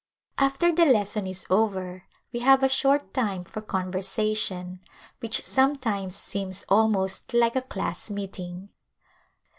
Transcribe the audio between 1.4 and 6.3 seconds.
over we have a short time for conversation, which sometimes